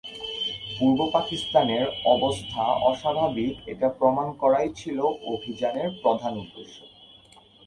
পূর্ব 0.77 0.99
পাকিস্তানের 1.13 1.85
অবস্থা 2.05 2.63
অস্বাভাবিক 2.89 3.53
এটা 3.67 3.87
প্রমাণ 3.89 4.27
করাই 4.33 4.69
ছিল 4.75 4.97
অভিযানের 5.33 5.89
প্রধান 6.01 6.33
উদ্দেশ্য। 6.37 6.77